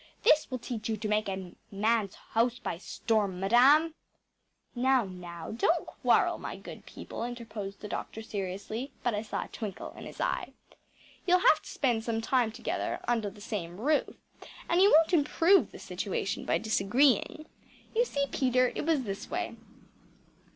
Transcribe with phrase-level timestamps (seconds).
[0.23, 3.93] This will teach you to take a man’s house by storm, madam!‚ÄĚ
[4.73, 9.47] “Now, now, don’t quarrel, my good people,‚ÄĚ interposed the doctor seriously but I saw a
[9.47, 10.53] twinkle in his eye.
[11.27, 14.15] “You’ll have to spend some time together under the same roof
[14.67, 17.45] and you won’t improve the situation by disagreeing.
[17.95, 19.55] You see, Peter, it was this way.